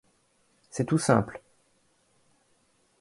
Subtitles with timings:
[0.71, 1.41] C’est tout simple.